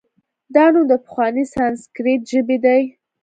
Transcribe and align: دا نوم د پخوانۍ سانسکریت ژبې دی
دا 0.55 0.65
نوم 0.73 0.85
د 0.89 0.93
پخوانۍ 1.03 1.43
سانسکریت 1.53 2.21
ژبې 2.31 2.57
دی 2.65 2.81